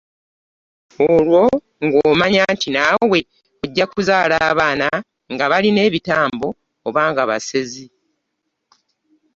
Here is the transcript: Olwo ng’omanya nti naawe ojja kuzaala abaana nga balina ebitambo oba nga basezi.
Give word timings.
Olwo 1.11 1.43
ng’omanya 1.85 2.43
nti 2.53 2.67
naawe 2.73 3.17
ojja 3.65 3.85
kuzaala 3.91 4.37
abaana 4.51 4.87
nga 5.33 5.45
balina 5.51 5.81
ebitambo 5.87 6.47
oba 6.87 7.01
nga 7.11 7.23
basezi. 7.29 7.85